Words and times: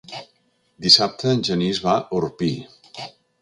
Dissabte 0.85 1.29
en 1.33 1.43
Genís 1.49 1.83
va 1.85 1.93
a 1.99 2.21
Orpí. 2.21 2.51